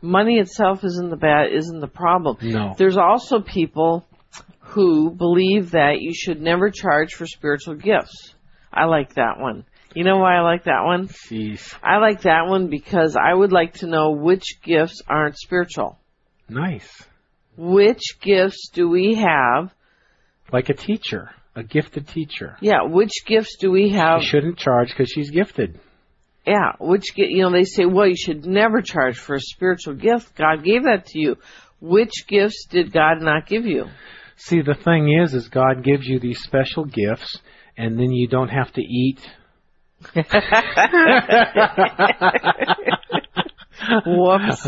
Money 0.02 0.40
itself 0.40 0.84
isn't 0.84 1.10
the 1.12 1.16
bad 1.16 1.52
isn't 1.54 1.80
the 1.80 1.88
problem. 1.88 2.38
No. 2.42 2.74
There's 2.78 2.98
also 2.98 3.40
people 3.40 4.06
who 4.60 5.12
believe 5.12 5.72
that 5.72 5.98
you 6.00 6.14
should 6.14 6.42
never 6.42 6.72
charge 6.72 7.14
for 7.14 7.28
spiritual 7.28 7.76
gifts. 7.76 8.34
I 8.74 8.86
like 8.86 9.16
that 9.16 9.40
one. 9.40 9.66
You 9.94 10.04
know 10.06 10.18
why 10.20 10.38
I 10.38 10.42
like 10.42 10.64
that 10.66 10.84
one? 10.86 11.08
jeez, 11.10 11.76
I 11.84 11.98
like 11.98 12.22
that 12.22 12.48
one 12.48 12.70
because 12.70 13.18
I 13.18 13.34
would 13.34 13.52
like 13.52 13.74
to 13.80 13.88
know 13.88 14.12
which 14.12 14.62
gifts 14.64 15.02
aren't 15.08 15.38
spiritual. 15.38 15.98
nice. 16.50 16.90
Which 17.58 18.18
gifts 18.22 18.70
do 18.74 18.88
we 18.90 19.16
have? 19.16 19.74
Like 20.54 20.70
a 20.70 20.74
teacher, 20.74 21.32
a 21.56 21.64
gifted 21.64 22.08
teacher. 22.08 22.56
Yeah, 22.62 22.84
which 22.84 23.12
gifts 23.26 23.58
do 23.60 23.70
we 23.72 23.90
have? 23.90 24.22
She 24.22 24.28
shouldn't 24.30 24.58
charge 24.58 24.88
because 24.90 25.10
she's 25.10 25.30
gifted. 25.30 25.78
Yeah, 26.48 26.72
which 26.80 27.14
gi- 27.14 27.28
you 27.30 27.42
know 27.44 27.52
they 27.52 27.66
say, 27.66 27.86
well, 27.86 28.08
you 28.08 28.16
should 28.16 28.46
never 28.46 28.82
charge 28.82 29.18
for 29.18 29.36
a 29.36 29.40
spiritual 29.42 29.94
gift. 29.96 30.34
God 30.36 30.64
gave 30.64 30.84
that 30.84 31.06
to 31.08 31.20
you. 31.20 31.36
Which 31.82 32.26
gifts 32.28 32.66
did 32.70 32.92
God 32.94 33.22
not 33.22 33.48
give 33.48 33.66
you? 33.66 33.88
See, 34.38 34.62
the 34.62 34.74
thing 34.74 35.12
is, 35.22 35.34
is 35.36 35.50
God 35.50 35.84
gives 35.84 36.08
you 36.08 36.20
these 36.20 36.40
special 36.42 36.86
gifts, 36.86 37.38
and 37.78 38.00
then 38.00 38.12
you 38.12 38.28
don't 38.28 38.50
have 38.50 38.72
to 38.74 38.82
eat. 38.82 39.20
Whoops. 44.06 44.68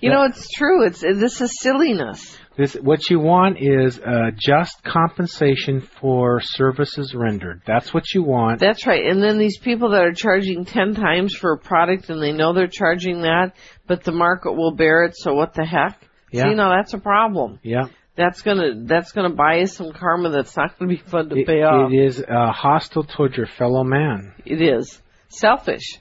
You 0.00 0.10
know, 0.10 0.24
it's 0.24 0.48
true. 0.50 0.84
It's 0.86 1.00
this 1.00 1.40
is 1.40 1.60
silliness. 1.60 2.36
This, 2.56 2.74
what 2.74 3.08
you 3.08 3.18
want 3.18 3.58
is 3.60 3.98
uh, 3.98 4.30
just 4.36 4.82
compensation 4.82 5.80
for 5.80 6.40
services 6.42 7.14
rendered. 7.14 7.62
That's 7.66 7.94
what 7.94 8.12
you 8.14 8.22
want. 8.22 8.60
That's 8.60 8.86
right. 8.86 9.06
And 9.06 9.22
then 9.22 9.38
these 9.38 9.58
people 9.58 9.90
that 9.90 10.02
are 10.04 10.12
charging 10.12 10.66
10 10.66 10.94
times 10.94 11.34
for 11.34 11.52
a 11.52 11.58
product 11.58 12.10
and 12.10 12.22
they 12.22 12.32
know 12.32 12.52
they're 12.52 12.66
charging 12.66 13.22
that, 13.22 13.54
but 13.86 14.04
the 14.04 14.12
market 14.12 14.52
will 14.52 14.72
bear 14.74 15.04
it, 15.04 15.16
so 15.16 15.32
what 15.32 15.54
the 15.54 15.64
heck? 15.64 15.98
Yeah. 16.30 16.50
See, 16.50 16.54
now 16.54 16.74
that's 16.76 16.92
a 16.92 16.98
problem. 16.98 17.58
yeah. 17.62 17.84
That's 18.14 18.42
gonna, 18.42 18.84
that's 18.84 19.12
gonna 19.12 19.34
buy 19.34 19.56
you 19.58 19.66
some 19.66 19.92
karma 19.92 20.30
that's 20.30 20.56
not 20.56 20.78
gonna 20.78 20.90
be 20.90 20.96
fun 20.98 21.28
to 21.30 21.36
It- 21.36 21.46
pay 21.46 21.62
off. 21.62 21.90
it 21.92 21.96
is 21.96 22.20
uh, 22.22 22.52
hostile 22.52 23.04
toward 23.04 23.36
your 23.36 23.46
fellow 23.46 23.84
man 23.84 24.34
It 24.44 24.60
is. 24.60 25.00
Selfish. 25.28 25.98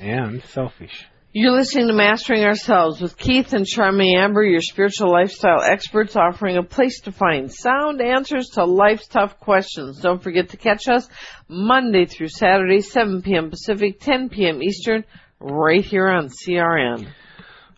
and 0.00 0.42
selfish. 0.44 1.06
You're 1.34 1.52
listening 1.52 1.86
to 1.88 1.94
Mastering 1.94 2.44
Ourselves 2.44 3.00
with 3.00 3.16
Keith 3.16 3.54
and 3.54 3.64
Charmaine 3.66 4.16
Amber, 4.18 4.42
your 4.44 4.60
spiritual 4.60 5.10
lifestyle 5.10 5.62
experts 5.62 6.14
offering 6.14 6.58
a 6.58 6.62
place 6.62 7.00
to 7.02 7.12
find 7.12 7.50
sound 7.50 8.02
answers 8.02 8.48
to 8.54 8.64
life's 8.66 9.08
tough 9.08 9.40
questions. 9.40 9.98
Don't 10.00 10.22
forget 10.22 10.50
to 10.50 10.58
catch 10.58 10.88
us 10.88 11.08
Monday 11.48 12.04
through 12.04 12.28
Saturday, 12.28 12.80
7 12.82 13.22
p.m. 13.22 13.48
Pacific, 13.48 13.98
10 14.00 14.28
p.m. 14.28 14.62
Eastern, 14.62 15.04
right 15.40 15.82
here 15.84 16.08
on 16.08 16.28
CRN. 16.28 17.08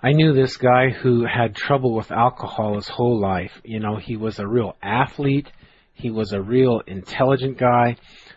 I 0.04 0.12
knew 0.12 0.34
this 0.34 0.58
guy 0.58 0.90
who 0.90 1.24
had 1.24 1.56
trouble 1.56 1.94
with 1.94 2.12
alcohol 2.12 2.74
his 2.74 2.86
whole 2.86 3.18
life. 3.18 3.58
You 3.64 3.80
know, 3.80 3.96
he 3.96 4.18
was 4.18 4.38
a 4.38 4.46
real 4.46 4.76
athlete. 4.82 5.50
He 5.94 6.10
was 6.10 6.34
a 6.34 6.42
real 6.42 6.82
intelligent 6.86 7.56
guy, 7.56 7.96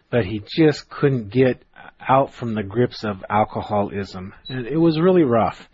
but 0.10 0.24
he 0.24 0.42
just 0.48 0.90
couldn't 0.90 1.30
get 1.30 1.62
out 2.00 2.34
from 2.34 2.54
the 2.54 2.64
grips 2.64 3.04
of 3.04 3.22
alcoholism. 3.30 4.34
And 4.48 4.66
it 4.66 4.78
was 4.78 4.98
really 4.98 5.24
rough. 5.24 5.68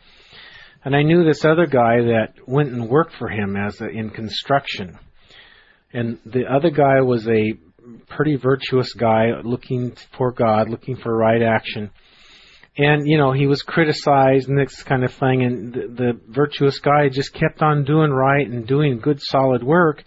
And 0.83 0.95
I 0.95 1.03
knew 1.03 1.23
this 1.23 1.45
other 1.45 1.67
guy 1.67 1.97
that 2.01 2.33
went 2.47 2.71
and 2.71 2.89
worked 2.89 3.13
for 3.19 3.27
him 3.27 3.55
as 3.55 3.79
a, 3.79 3.87
in 3.87 4.09
construction. 4.09 4.97
And 5.93 6.17
the 6.25 6.45
other 6.47 6.71
guy 6.71 7.01
was 7.01 7.27
a 7.27 7.53
pretty 8.07 8.35
virtuous 8.35 8.93
guy 8.93 9.41
looking 9.43 9.95
for 10.17 10.31
God, 10.31 10.71
looking 10.71 10.95
for 10.95 11.15
right 11.15 11.43
action 11.43 11.91
and 12.77 13.07
you 13.07 13.17
know 13.17 13.31
he 13.31 13.45
was 13.45 13.61
criticized 13.61 14.49
and 14.49 14.57
this 14.57 14.81
kind 14.83 15.03
of 15.03 15.13
thing. 15.13 15.43
And 15.43 15.73
the, 15.73 15.87
the 15.87 16.19
virtuous 16.27 16.79
guy 16.79 17.09
just 17.09 17.33
kept 17.33 17.61
on 17.61 17.83
doing 17.83 18.11
right 18.11 18.47
and 18.47 18.65
doing 18.65 18.99
good 18.99 19.21
solid 19.21 19.63
work. 19.63 20.03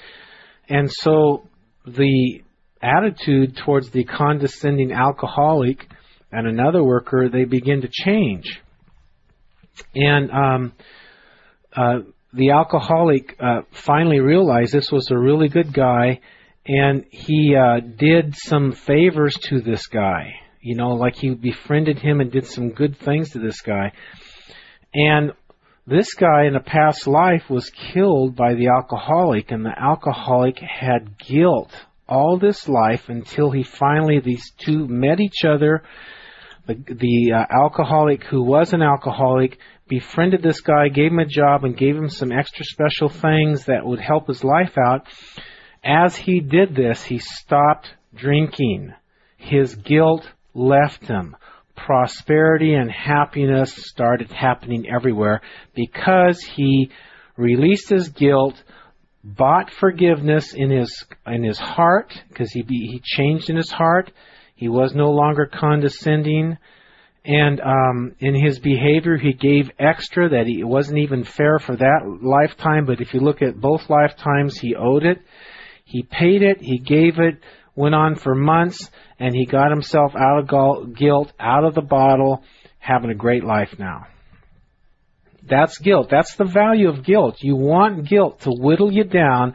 And 0.68 0.90
so 0.92 1.48
the 1.86 2.42
attitude 2.82 3.56
towards 3.56 3.90
the 3.90 4.04
condescending 4.04 4.92
alcoholic 4.92 5.88
and 6.32 6.46
another 6.46 6.82
worker 6.82 7.28
they 7.28 7.44
begin 7.44 7.82
to 7.82 7.88
change. 7.88 8.60
And 9.94 10.30
um 10.30 10.72
uh 11.74 12.00
the 12.32 12.50
alcoholic 12.50 13.36
uh 13.40 13.62
finally 13.70 14.20
realized 14.20 14.72
this 14.72 14.90
was 14.90 15.10
a 15.10 15.18
really 15.18 15.48
good 15.48 15.72
guy. 15.72 16.20
And 16.66 17.04
he 17.10 17.54
uh 17.54 17.78
did 17.78 18.34
some 18.36 18.72
favors 18.72 19.34
to 19.44 19.60
this 19.60 19.86
guy 19.86 20.34
you 20.66 20.74
know, 20.74 20.94
like 20.94 21.14
he 21.14 21.30
befriended 21.30 22.00
him 22.00 22.20
and 22.20 22.32
did 22.32 22.44
some 22.44 22.70
good 22.70 22.96
things 22.98 23.30
to 23.30 23.38
this 23.38 23.60
guy. 23.60 23.92
And 24.92 25.30
this 25.86 26.12
guy 26.14 26.46
in 26.46 26.56
a 26.56 26.60
past 26.60 27.06
life 27.06 27.48
was 27.48 27.70
killed 27.70 28.34
by 28.34 28.54
the 28.54 28.66
alcoholic, 28.66 29.52
and 29.52 29.64
the 29.64 29.78
alcoholic 29.78 30.58
had 30.58 31.18
guilt 31.18 31.70
all 32.08 32.36
this 32.36 32.68
life 32.68 33.08
until 33.08 33.52
he 33.52 33.62
finally, 33.62 34.18
these 34.18 34.50
two 34.58 34.88
met 34.88 35.20
each 35.20 35.44
other. 35.44 35.84
The, 36.66 36.74
the 36.74 37.32
uh, 37.32 37.62
alcoholic 37.62 38.24
who 38.24 38.42
was 38.42 38.72
an 38.72 38.82
alcoholic 38.82 39.58
befriended 39.86 40.42
this 40.42 40.60
guy, 40.62 40.88
gave 40.88 41.12
him 41.12 41.20
a 41.20 41.26
job, 41.26 41.64
and 41.64 41.76
gave 41.76 41.94
him 41.94 42.08
some 42.08 42.32
extra 42.32 42.64
special 42.64 43.08
things 43.08 43.66
that 43.66 43.86
would 43.86 44.00
help 44.00 44.26
his 44.26 44.42
life 44.42 44.76
out. 44.76 45.06
As 45.84 46.16
he 46.16 46.40
did 46.40 46.74
this, 46.74 47.04
he 47.04 47.20
stopped 47.20 47.94
drinking. 48.16 48.94
His 49.36 49.76
guilt 49.76 50.28
left 50.56 51.04
him. 51.06 51.36
Prosperity 51.76 52.72
and 52.72 52.90
happiness 52.90 53.72
started 53.74 54.32
happening 54.32 54.88
everywhere 54.88 55.42
because 55.74 56.42
he 56.42 56.90
released 57.36 57.90
his 57.90 58.08
guilt, 58.08 58.62
bought 59.22 59.70
forgiveness 59.70 60.54
in 60.54 60.70
his 60.70 61.04
in 61.26 61.44
his 61.44 61.58
heart 61.58 62.12
because 62.28 62.50
he 62.50 62.62
be, 62.62 62.88
he 62.90 63.00
changed 63.04 63.50
in 63.50 63.56
his 63.56 63.70
heart. 63.70 64.10
He 64.54 64.68
was 64.68 64.94
no 64.94 65.10
longer 65.10 65.44
condescending, 65.52 66.56
and 67.26 67.60
um, 67.60 68.14
in 68.20 68.34
his 68.34 68.58
behavior 68.58 69.18
he 69.18 69.34
gave 69.34 69.70
extra 69.78 70.30
that 70.30 70.46
he, 70.46 70.60
it 70.60 70.66
wasn't 70.66 70.98
even 71.00 71.24
fair 71.24 71.58
for 71.58 71.76
that 71.76 72.18
lifetime. 72.22 72.86
But 72.86 73.02
if 73.02 73.12
you 73.12 73.20
look 73.20 73.42
at 73.42 73.60
both 73.60 73.90
lifetimes, 73.90 74.56
he 74.56 74.74
owed 74.74 75.04
it. 75.04 75.18
He 75.84 76.02
paid 76.02 76.42
it. 76.42 76.58
He 76.62 76.78
gave 76.78 77.18
it. 77.18 77.42
Went 77.76 77.94
on 77.94 78.16
for 78.16 78.34
months 78.34 78.90
and 79.20 79.34
he 79.34 79.46
got 79.46 79.70
himself 79.70 80.14
out 80.16 80.50
of 80.50 80.94
guilt, 80.96 81.32
out 81.38 81.64
of 81.64 81.74
the 81.74 81.82
bottle, 81.82 82.42
having 82.78 83.10
a 83.10 83.14
great 83.14 83.44
life 83.44 83.78
now. 83.78 84.06
That's 85.48 85.78
guilt. 85.78 86.08
That's 86.10 86.34
the 86.34 86.44
value 86.44 86.88
of 86.88 87.04
guilt. 87.04 87.36
You 87.40 87.54
want 87.54 88.08
guilt 88.08 88.40
to 88.40 88.50
whittle 88.50 88.92
you 88.92 89.04
down. 89.04 89.54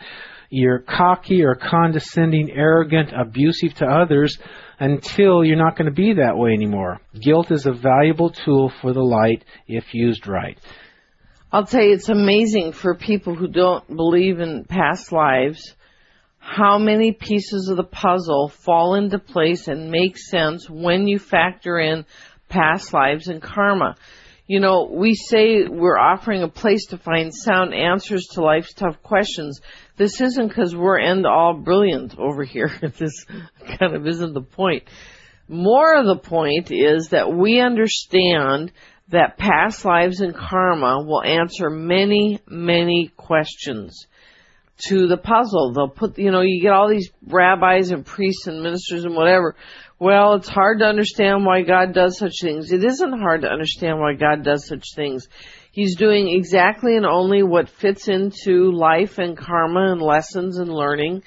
You're 0.49 0.79
cocky 0.79 1.43
or 1.43 1.55
condescending, 1.55 2.51
arrogant, 2.51 3.11
abusive 3.13 3.73
to 3.75 3.85
others 3.85 4.37
until 4.79 5.43
you're 5.43 5.57
not 5.57 5.77
going 5.77 5.85
to 5.85 5.95
be 5.95 6.13
that 6.13 6.37
way 6.37 6.53
anymore. 6.53 6.99
Guilt 7.19 7.51
is 7.51 7.65
a 7.65 7.73
valuable 7.73 8.29
tool 8.29 8.71
for 8.81 8.93
the 8.93 9.01
light 9.01 9.43
if 9.67 9.93
used 9.93 10.27
right. 10.27 10.57
I'll 11.51 11.65
tell 11.65 11.83
you, 11.83 11.93
it's 11.93 12.09
amazing 12.09 12.71
for 12.71 12.95
people 12.95 13.35
who 13.35 13.47
don't 13.47 13.85
believe 13.95 14.39
in 14.39 14.63
past 14.65 15.11
lives 15.11 15.75
how 16.41 16.79
many 16.79 17.11
pieces 17.11 17.69
of 17.69 17.77
the 17.77 17.83
puzzle 17.83 18.49
fall 18.49 18.95
into 18.95 19.19
place 19.19 19.67
and 19.67 19.91
make 19.91 20.17
sense 20.17 20.67
when 20.67 21.07
you 21.07 21.19
factor 21.19 21.79
in 21.79 22.03
past 22.49 22.91
lives 22.93 23.27
and 23.27 23.41
karma. 23.41 23.95
You 24.47 24.59
know, 24.59 24.89
we 24.91 25.13
say 25.13 25.67
we're 25.67 25.99
offering 25.99 26.41
a 26.41 26.49
place 26.49 26.87
to 26.87 26.97
find 26.97 27.31
sound 27.33 27.75
answers 27.75 28.25
to 28.33 28.41
life's 28.41 28.73
tough 28.73 29.01
questions. 29.03 29.61
This 29.97 30.19
isn't 30.19 30.47
because 30.47 30.75
we're 30.75 30.99
end 30.99 31.27
all 31.27 31.53
brilliant 31.53 32.17
over 32.17 32.43
here. 32.43 32.71
this 32.97 33.25
kind 33.79 33.95
of 33.95 34.07
isn't 34.07 34.33
the 34.33 34.41
point. 34.41 34.83
More 35.47 35.95
of 35.95 36.07
the 36.07 36.17
point 36.17 36.71
is 36.71 37.09
that 37.09 37.31
we 37.31 37.59
understand 37.59 38.71
that 39.09 39.37
past 39.37 39.85
lives 39.85 40.21
and 40.21 40.35
karma 40.35 41.03
will 41.05 41.23
answer 41.23 41.69
many, 41.69 42.39
many 42.47 43.11
questions 43.15 44.07
to 44.87 45.07
the 45.07 45.17
puzzle. 45.17 45.73
They'll 45.73 45.89
put, 45.89 46.17
you 46.17 46.31
know, 46.31 46.41
you 46.41 46.61
get 46.61 46.73
all 46.73 46.89
these 46.89 47.11
rabbis 47.25 47.91
and 47.91 48.05
priests 48.05 48.47
and 48.47 48.61
ministers 48.61 49.03
and 49.05 49.15
whatever 49.15 49.55
well, 50.01 50.33
it's 50.33 50.49
hard 50.49 50.79
to 50.79 50.85
understand 50.85 51.45
why 51.45 51.61
God 51.61 51.93
does 51.93 52.17
such 52.17 52.41
things. 52.41 52.71
It 52.71 52.83
isn't 52.83 53.19
hard 53.19 53.43
to 53.43 53.51
understand 53.51 53.99
why 53.99 54.15
God 54.15 54.43
does 54.43 54.65
such 54.65 54.95
things. 54.95 55.27
He's 55.71 55.95
doing 55.95 56.27
exactly 56.27 56.97
and 56.97 57.05
only 57.05 57.43
what 57.43 57.69
fits 57.69 58.07
into 58.07 58.71
life 58.71 59.19
and 59.19 59.37
karma 59.37 59.91
and 59.91 60.01
lessons 60.01 60.57
and 60.57 60.73
learning 60.73 61.21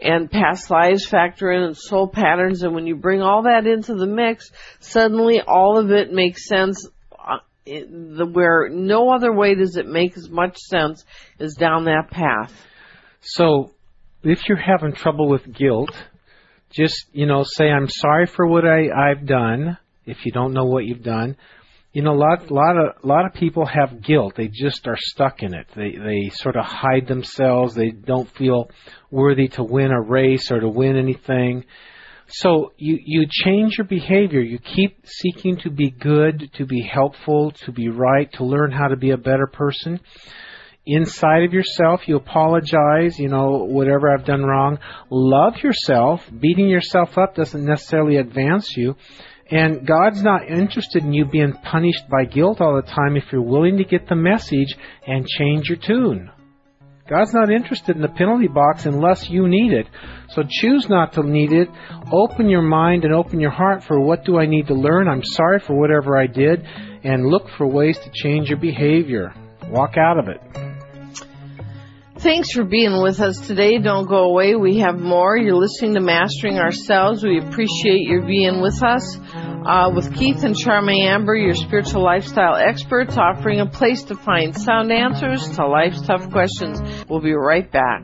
and 0.00 0.30
past 0.30 0.70
lives 0.70 1.04
factor 1.04 1.52
in 1.52 1.62
and 1.62 1.76
soul 1.76 2.08
patterns. 2.08 2.62
And 2.62 2.74
when 2.74 2.86
you 2.86 2.96
bring 2.96 3.20
all 3.20 3.42
that 3.42 3.66
into 3.66 3.94
the 3.94 4.06
mix, 4.06 4.50
suddenly 4.80 5.42
all 5.42 5.78
of 5.78 5.90
it 5.90 6.10
makes 6.10 6.48
sense 6.48 6.88
uh, 7.18 7.40
where 7.66 8.70
no 8.70 9.10
other 9.10 9.30
way 9.30 9.54
does 9.56 9.76
it 9.76 9.86
make 9.86 10.16
as 10.16 10.30
much 10.30 10.56
sense 10.56 11.04
as 11.38 11.52
down 11.52 11.84
that 11.84 12.08
path. 12.10 12.66
So, 13.28 13.72
if 14.22 14.48
you're 14.48 14.56
having 14.56 14.92
trouble 14.92 15.28
with 15.28 15.52
guilt, 15.52 15.90
just 16.70 17.06
you 17.12 17.26
know 17.26 17.42
say 17.44 17.68
I'm 17.68 17.88
sorry 17.88 18.26
for 18.26 18.46
what 18.46 18.64
I 18.64 18.88
I've 18.88 19.26
done. 19.26 19.78
If 20.04 20.24
you 20.24 20.30
don't 20.30 20.52
know 20.52 20.66
what 20.66 20.84
you've 20.84 21.02
done, 21.02 21.36
you 21.92 22.02
know 22.02 22.12
a 22.12 22.14
lot 22.14 22.50
lot 22.52 22.76
of 22.76 23.04
lot 23.04 23.26
of 23.26 23.34
people 23.34 23.66
have 23.66 24.00
guilt. 24.00 24.34
They 24.36 24.46
just 24.46 24.86
are 24.86 24.96
stuck 24.96 25.42
in 25.42 25.54
it. 25.54 25.66
They 25.74 25.96
they 25.96 26.30
sort 26.34 26.56
of 26.56 26.64
hide 26.64 27.08
themselves. 27.08 27.74
They 27.74 27.90
don't 27.90 28.30
feel 28.36 28.70
worthy 29.10 29.48
to 29.48 29.64
win 29.64 29.90
a 29.90 30.00
race 30.00 30.52
or 30.52 30.60
to 30.60 30.68
win 30.68 30.96
anything. 30.96 31.64
So 32.28 32.74
you 32.76 32.96
you 33.04 33.26
change 33.28 33.76
your 33.78 33.88
behavior. 33.88 34.40
You 34.40 34.60
keep 34.60 35.04
seeking 35.04 35.56
to 35.58 35.70
be 35.70 35.90
good, 35.90 36.52
to 36.54 36.64
be 36.64 36.82
helpful, 36.82 37.50
to 37.64 37.72
be 37.72 37.88
right, 37.88 38.32
to 38.34 38.44
learn 38.44 38.70
how 38.70 38.86
to 38.86 38.96
be 38.96 39.10
a 39.10 39.18
better 39.18 39.48
person 39.48 39.98
inside 40.86 41.42
of 41.42 41.52
yourself. 41.52 42.06
You 42.06 42.16
apologize, 42.16 43.18
you 43.18 43.28
know, 43.28 43.64
whatever 43.64 44.10
I've 44.10 44.24
done 44.24 44.44
wrong. 44.44 44.78
Love 45.10 45.58
yourself. 45.62 46.22
Beating 46.38 46.68
yourself 46.68 47.18
up 47.18 47.34
doesn't 47.34 47.64
necessarily 47.64 48.16
advance 48.16 48.76
you. 48.76 48.96
And 49.50 49.86
God's 49.86 50.22
not 50.22 50.48
interested 50.48 51.04
in 51.04 51.12
you 51.12 51.24
being 51.24 51.52
punished 51.52 52.08
by 52.08 52.24
guilt 52.24 52.60
all 52.60 52.76
the 52.76 52.90
time 52.90 53.16
if 53.16 53.24
you're 53.30 53.42
willing 53.42 53.78
to 53.78 53.84
get 53.84 54.08
the 54.08 54.16
message 54.16 54.76
and 55.06 55.26
change 55.26 55.68
your 55.68 55.78
tune. 55.78 56.30
God's 57.08 57.32
not 57.32 57.52
interested 57.52 57.94
in 57.94 58.02
the 58.02 58.08
penalty 58.08 58.48
box 58.48 58.84
unless 58.84 59.30
you 59.30 59.46
need 59.46 59.72
it. 59.72 59.86
So 60.30 60.42
choose 60.48 60.88
not 60.88 61.12
to 61.12 61.22
need 61.22 61.52
it. 61.52 61.68
Open 62.10 62.48
your 62.48 62.62
mind 62.62 63.04
and 63.04 63.14
open 63.14 63.38
your 63.38 63.52
heart 63.52 63.84
for 63.84 64.00
what 64.00 64.24
do 64.24 64.38
I 64.38 64.46
need 64.46 64.66
to 64.68 64.74
learn. 64.74 65.06
I'm 65.06 65.22
sorry 65.22 65.60
for 65.60 65.78
whatever 65.78 66.18
I 66.18 66.26
did. 66.26 66.66
And 67.04 67.26
look 67.26 67.48
for 67.50 67.66
ways 67.68 67.98
to 68.00 68.10
change 68.12 68.48
your 68.48 68.58
behavior. 68.58 69.32
Walk 69.68 69.96
out 69.96 70.18
of 70.18 70.28
it. 70.28 70.65
Thanks 72.26 72.50
for 72.50 72.64
being 72.64 73.00
with 73.00 73.20
us 73.20 73.38
today. 73.46 73.78
Don't 73.78 74.08
go 74.08 74.24
away. 74.24 74.56
We 74.56 74.78
have 74.78 74.98
more. 74.98 75.36
You're 75.36 75.54
listening 75.54 75.94
to 75.94 76.00
Mastering 76.00 76.58
Ourselves. 76.58 77.22
We 77.22 77.38
appreciate 77.38 78.00
your 78.00 78.26
being 78.26 78.60
with 78.60 78.82
us. 78.82 79.16
Uh, 79.32 79.92
with 79.94 80.12
Keith 80.12 80.42
and 80.42 80.56
Charmaine 80.56 81.04
Amber, 81.04 81.36
your 81.36 81.54
spiritual 81.54 82.02
lifestyle 82.02 82.56
experts, 82.56 83.16
offering 83.16 83.60
a 83.60 83.66
place 83.66 84.02
to 84.02 84.16
find 84.16 84.60
sound 84.60 84.90
answers 84.90 85.48
to 85.50 85.68
life's 85.68 86.02
tough 86.02 86.28
questions. 86.32 86.80
We'll 87.08 87.20
be 87.20 87.32
right 87.32 87.70
back. 87.70 88.02